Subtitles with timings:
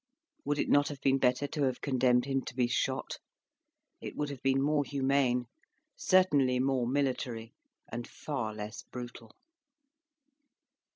[0.45, 3.19] Would it not have been better to have condemned him to be shot?
[4.01, 5.45] It would have been more humane,
[5.95, 7.53] certainly more military,
[7.91, 9.35] and far less brutal.